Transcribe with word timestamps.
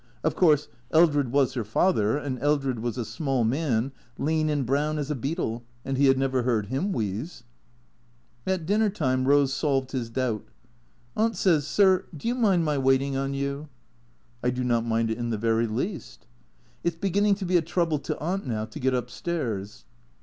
Of 0.23 0.35
course, 0.35 0.67
Eldred 0.89 1.31
was 1.31 1.53
24 1.53 1.53
THE 1.53 1.53
CREA 1.53 1.53
TOES 1.53 1.53
her 1.53 1.63
father; 1.63 2.17
and 2.17 2.39
Eldred 2.39 2.79
was 2.79 2.97
a 2.97 3.05
small 3.05 3.43
man, 3.43 3.91
lean 4.17 4.49
and 4.49 4.65
brown 4.65 4.97
as 4.97 5.11
a 5.11 5.15
beetle; 5.15 5.61
and 5.85 5.95
he 5.95 6.07
had 6.07 6.17
never 6.17 6.41
heard 6.41 6.65
him 6.65 6.91
wheeze. 6.91 7.43
At 8.47 8.65
dinner 8.65 8.89
time 8.89 9.25
Eose 9.27 9.49
solved 9.49 9.91
his 9.91 10.09
doubt." 10.09 10.47
Aunt 11.15 11.37
says, 11.37 11.67
sir, 11.67 12.05
do 12.17 12.27
you 12.27 12.33
mind 12.33 12.65
my 12.65 12.79
waitin' 12.79 13.15
on 13.15 13.35
you?"" 13.35 13.69
I 14.43 14.49
do 14.49 14.63
not 14.63 14.83
mind 14.87 15.11
it 15.11 15.19
in 15.19 15.29
the 15.29 15.37
very 15.37 15.67
least."" 15.67 16.25
It 16.83 16.99
'& 16.99 16.99
beginning 16.99 17.35
to 17.35 17.45
be 17.45 17.55
a 17.57 17.61
trouole 17.61 18.01
to 18.01 18.17
Aunt 18.19 18.47
now 18.47 18.65
to 18.65 18.79
get 18.79 18.95
up 18.95 19.11
stairs." 19.11 19.85